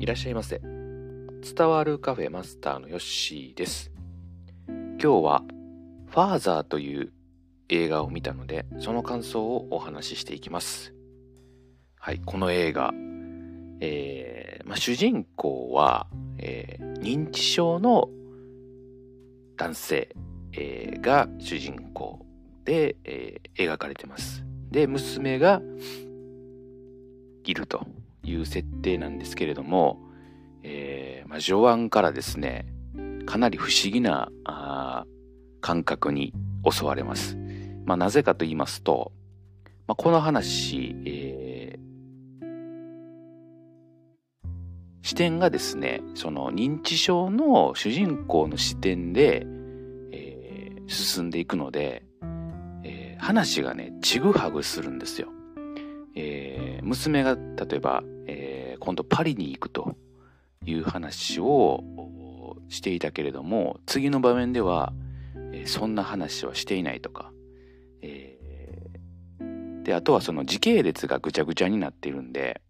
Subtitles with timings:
[0.00, 0.60] いらっしゃいませ。
[0.60, 3.90] 伝わるカフェマスターのヨッシーです。
[4.68, 5.42] 今日は、
[6.06, 7.12] ファーザーという
[7.68, 10.94] 映画を見たので、その感想をお話ししていきます。
[11.98, 12.92] はい、この映画、
[13.80, 16.06] えーまあ、主人公は、
[16.38, 18.08] えー、認知症の
[19.56, 20.14] 男性、
[20.52, 22.24] えー、が主人公
[22.64, 24.44] で、え、描かれてます。
[24.70, 25.60] で、娘が
[27.42, 27.84] いると
[28.28, 29.98] いう設定なんですけれども、
[30.62, 32.66] えーまあ、序盤からですね、
[33.26, 35.04] かなり不思議なあ
[35.60, 36.32] 感覚に
[36.68, 37.36] 襲われます。
[37.84, 39.12] まあ、なぜかと言いますと、
[39.86, 42.48] まあ、この話、えー、
[45.02, 49.46] 視点がですね、その認知症の主人公の視点で、
[50.12, 52.04] えー、進んでいくので、
[52.84, 55.28] えー、話がね、ちぐはぐするんですよ。
[56.20, 59.96] えー、娘が例えば、えー、今度パリに行くと
[60.66, 61.84] いう話を
[62.68, 64.92] していたけれども次の場面では、
[65.52, 67.30] えー、そんな話はしていないとか、
[68.02, 72.62] えー、であとはその時系列がぐちゃぐちゃになっているんで、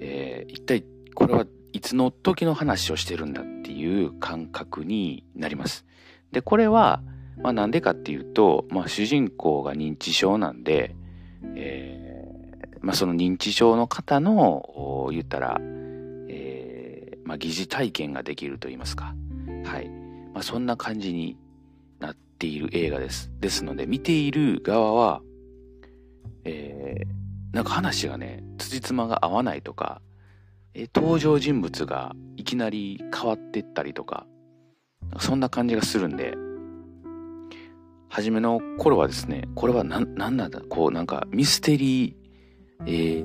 [0.00, 5.86] えー、一体これはいつの時の話をしてるんだっていう感覚になります。
[6.32, 7.02] でこれは
[7.38, 10.94] まあ、でかっていうと、まあ、主人公が認知症なんで、
[11.56, 15.58] えー、まあ、その認知症の方の言ったら、
[16.28, 19.14] えー、まあ、疑似体験ができると言いますか、
[19.64, 19.88] はい
[20.32, 21.38] まあ、そんな感じに
[22.00, 23.30] なっている映画です。
[23.40, 25.22] ですので見ている側は、
[26.44, 30.02] えー、なんか話がね辻褄が合わないとか、
[30.74, 34.26] え登場人物がいきなり変わってったりとか
[35.20, 36.34] そんな感じがするんで
[38.14, 42.14] 初めの頃はですね、これは何なんだ、こうなんかミステリー、
[42.86, 43.24] え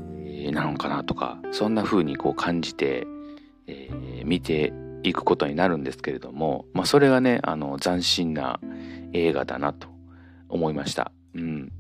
[0.50, 3.06] ー、なのかなとか、そんな風にこう感じて、
[3.68, 4.74] えー、見て
[5.04, 8.60] いくことになるんですけれども、まあそれがね、あの斬新な
[9.14, 9.90] 映画だなと
[10.48, 11.12] 思いました。
[11.36, 11.72] うん。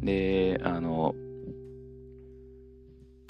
[0.00, 1.14] で、あの、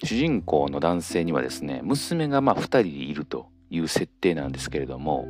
[0.04, 5.26] 主人公の男性にはですね、娘がまあ2人いるという設定なんですけれども、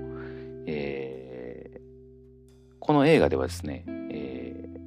[2.87, 4.79] この映画ではですね、えー、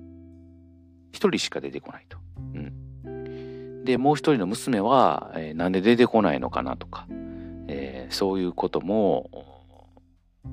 [1.11, 2.17] 一人しか出てこないと。
[2.55, 7.07] うん、で、もう一人の娘は、えー、なんで出てこないのかなとか、
[7.67, 9.29] えー、そういうことも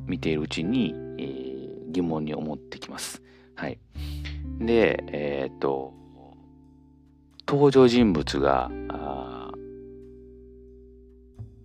[0.07, 3.23] 見ているうちに、えー、疑問に思ってきます。
[3.55, 3.78] はい。
[4.59, 5.95] で、え、っと、
[7.47, 9.53] 登場人物が、あ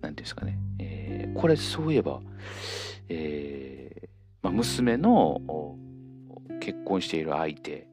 [0.00, 2.20] ていうんですかね、え、これそういえば、
[3.08, 4.01] えー、
[4.42, 5.40] まあ、娘の
[6.60, 7.86] 結婚している相手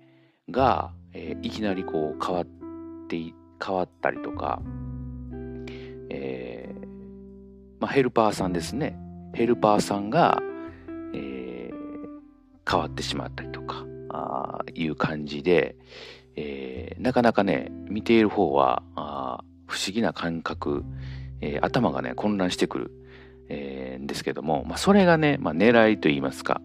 [0.50, 2.46] が、えー、いきなりこう変わっ
[3.08, 3.18] て
[3.64, 4.62] 変わったりとか、
[6.10, 6.88] えー
[7.80, 8.98] まあ、ヘルパーさんですね。
[9.34, 10.42] ヘルパーさんが、
[11.14, 15.76] えー、変わってしまったりとかあいう感じで、
[16.36, 20.84] えー、なかなかね見ている方はあ不思議な感覚、
[21.42, 22.92] えー、頭がね混乱してくる
[23.50, 26.62] えー、ですけども、まあ、それがね、まあ、狙いといいますか、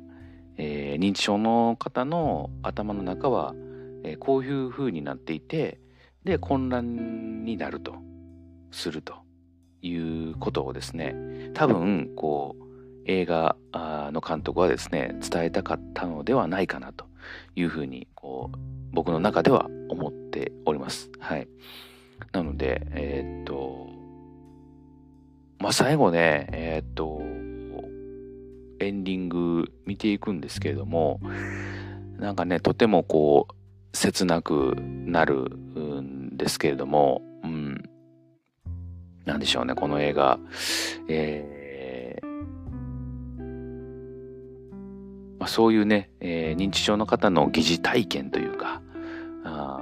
[0.56, 3.54] えー、認知症の方の頭の中は、
[4.04, 5.80] えー、こういう風になっていて
[6.24, 7.96] で混乱になると
[8.70, 9.14] すると
[9.82, 11.14] いうことをですね
[11.54, 12.64] 多分こう
[13.06, 17.06] 映画の監督はですね伝えたかったのではないかなと
[17.54, 18.58] いうふうにこう
[18.92, 21.10] 僕の中では思っております。
[21.18, 21.48] はい、
[22.32, 24.03] なのでえー、っと
[25.64, 27.22] まあ、最後ね、えー、っと、
[28.80, 31.20] エンディング見ていくんですけれども、
[32.18, 37.82] なんかね、とてもこう、切なくなるんですけれども、うん、
[39.24, 40.38] なんでしょうね、この映画。
[41.08, 42.26] えー
[45.38, 48.82] まあ、そういうね、えー、認知症の方の疑似体験というか、
[49.44, 49.80] あ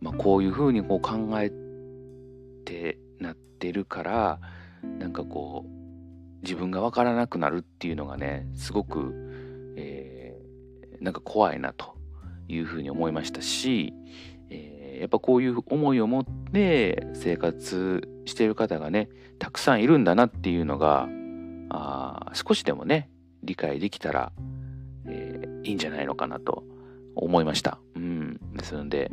[0.00, 1.52] まあ、こういうふうにこう考え
[2.64, 4.40] てなってるから、
[4.98, 9.12] なんかこう自分が分からなくなるっていうのがねすごく、
[9.76, 11.96] えー、なんか怖いなと
[12.48, 13.92] いうふうに思いましたし、
[14.50, 21.08] えー、やっぱこういう思いを持って生活している方がねたくさんいるんだなっていうのが
[21.68, 23.10] あ少しでもね
[23.42, 24.32] 理解できたら、
[25.06, 26.64] えー、いいんじゃないのかなと
[27.14, 27.78] 思いました。
[27.94, 29.10] うん、ですので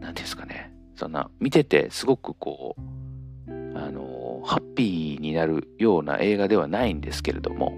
[0.00, 7.74] 何ですかねそんな見ててすごくこうあのハッピーになるような映画ではないんですけれども、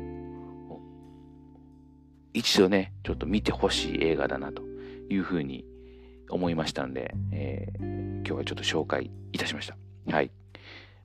[2.32, 4.62] 一度ね、ちょっと見てほしい映画だなと
[5.08, 5.64] いうふうに
[6.30, 9.76] 思いましたんで、えー、今日はちょっと紹介いたしました。
[10.10, 10.30] はい。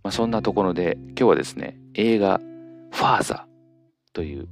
[0.03, 2.39] まあ、そんなところで今日はですね、映画、
[2.91, 4.47] ファーザーという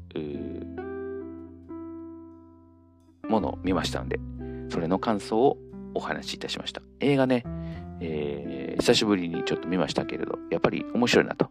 [3.29, 4.19] ものを見ましたので、
[4.69, 5.57] それの感想を
[5.93, 6.81] お話しいたしました。
[6.99, 7.43] 映画ね、
[7.99, 11.49] えー、久しぶりにちょっと見ましたけれど、やっぱり面白いなと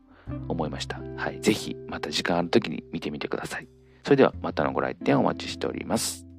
[0.48, 1.00] 思いました。
[1.16, 1.40] はい。
[1.40, 3.68] ぜひ、また時間ある時に見てみてください。
[4.04, 6.31] それでは、またのご来店お待ちしております。